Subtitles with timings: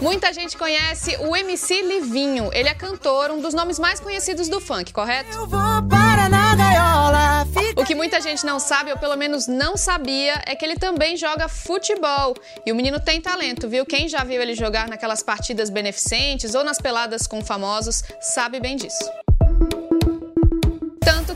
[0.00, 2.50] Muita gente conhece o MC Livinho.
[2.52, 5.30] Ele é cantor, um dos nomes mais conhecidos do funk, correto?
[5.32, 7.46] Eu vou para na gaiola.
[7.46, 10.76] Fica O que muita gente não sabe, ou pelo menos não sabia, é que ele
[10.76, 12.34] também joga futebol.
[12.66, 13.86] E o menino tem talento, viu?
[13.86, 18.76] Quem já viu ele jogar naquelas partidas beneficentes ou nas peladas com famosos sabe bem
[18.76, 19.23] disso.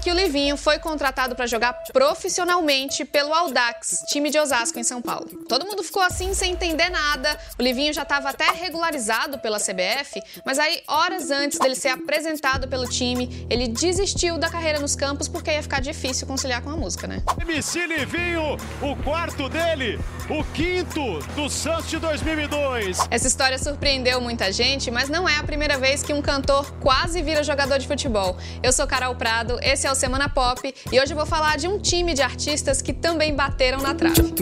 [0.09, 5.03] Que o Livinho foi contratado para jogar profissionalmente pelo Audax, time de Osasco em São
[5.03, 5.27] Paulo.
[5.47, 7.39] Todo mundo ficou assim sem entender nada.
[7.59, 12.67] O Livinho já estava até regularizado pela CBF, mas aí horas antes dele ser apresentado
[12.69, 16.77] pelo time, ele desistiu da carreira nos campos porque ia ficar difícil conciliar com a
[16.77, 17.23] música, né?
[17.43, 22.97] MC Livinho, o quarto dele, o quinto do Santos de 2002.
[23.11, 27.21] Essa história surpreendeu muita gente, mas não é a primeira vez que um cantor quase
[27.21, 28.39] vira jogador de futebol.
[28.63, 31.67] Eu sou Carol Prado, esse é o Semana Pop e hoje eu vou falar de
[31.67, 34.33] um time de artistas que também bateram na trave.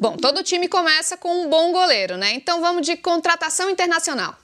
[0.00, 2.32] Bom, todo time começa com um bom goleiro, né?
[2.32, 4.34] Então vamos de contratação internacional.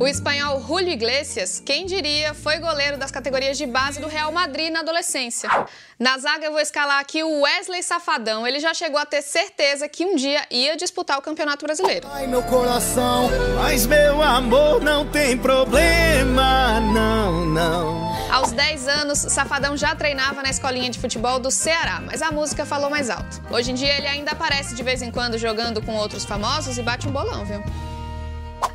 [0.00, 4.70] O espanhol Julio Iglesias, quem diria, foi goleiro das categorias de base do Real Madrid
[4.70, 5.50] na adolescência.
[5.98, 8.46] Na zaga eu vou escalar aqui o Wesley Safadão.
[8.46, 12.06] Ele já chegou a ter certeza que um dia ia disputar o Campeonato Brasileiro.
[12.12, 13.28] Ai, meu coração.
[13.56, 18.32] Mas meu amor não tem problema, não, não.
[18.32, 22.64] Aos 10 anos, Safadão já treinava na escolinha de futebol do Ceará, mas a música
[22.64, 23.42] falou mais alto.
[23.50, 26.82] Hoje em dia ele ainda aparece de vez em quando jogando com outros famosos e
[26.82, 27.60] bate um bolão, viu?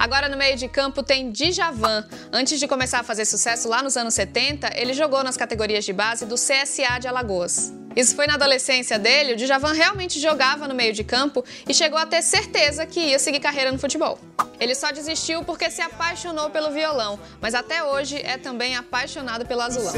[0.04, 2.06] Agora no meio de campo tem Djavan.
[2.30, 5.94] Antes de começar a fazer sucesso lá nos anos 70, ele jogou nas categorias de
[5.94, 7.72] base do CSA de Alagoas.
[7.96, 12.00] Isso foi na adolescência dele, o Djavan realmente jogava no meio de campo e chegou
[12.00, 14.20] a ter certeza que ia seguir carreira no futebol.
[14.60, 19.62] Ele só desistiu porque se apaixonou pelo violão, mas até hoje é também apaixonado pelo
[19.62, 19.94] azulão.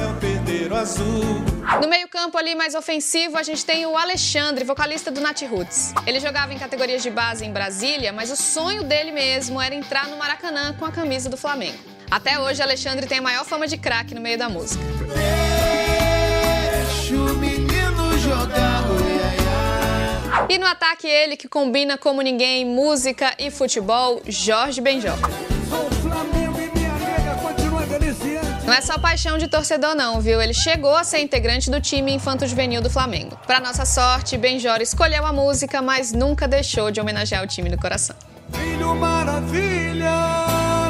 [1.81, 5.93] No meio-campo ali mais ofensivo, a gente tem o Alexandre, vocalista do Nat Roots.
[6.05, 10.07] Ele jogava em categorias de base em Brasília, mas o sonho dele mesmo era entrar
[10.07, 11.77] no Maracanã com a camisa do Flamengo.
[12.09, 14.83] Até hoje, Alexandre tem a maior fama de craque no meio da música.
[20.95, 25.16] E no ataque, ele que combina como ninguém música e futebol, Jorge Benjó.
[28.66, 30.41] Não é só paixão de torcedor não, viu?
[30.41, 33.38] Ele chegou a ser integrante do time infanto-juvenil do Flamengo.
[33.45, 37.77] Para nossa sorte, Benjor escolheu a música, mas nunca deixou de homenagear o time do
[37.77, 38.16] coração.
[38.51, 40.12] Filho maravilha,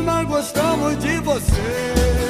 [0.03, 2.24] nós gostamos de você.